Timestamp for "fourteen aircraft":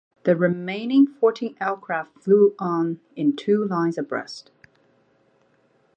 1.05-2.17